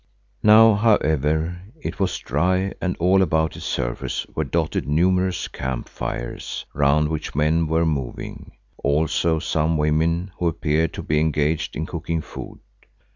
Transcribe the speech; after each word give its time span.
Now, 0.41 0.73
however, 0.73 1.61
it 1.79 1.99
was 1.99 2.17
dry 2.17 2.73
and 2.81 2.97
all 2.97 3.21
about 3.21 3.55
its 3.55 3.67
surface 3.67 4.25
were 4.33 4.43
dotted 4.43 4.87
numerous 4.87 5.47
camp 5.47 5.87
fires 5.87 6.65
round 6.73 7.07
which 7.09 7.35
men 7.35 7.67
were 7.67 7.85
moving, 7.85 8.53
also 8.83 9.37
some 9.37 9.77
women 9.77 10.31
who 10.39 10.47
appeared 10.47 10.91
to 10.93 11.03
be 11.03 11.19
engaged 11.19 11.75
in 11.75 11.85
cooking 11.85 12.21
food. 12.21 12.61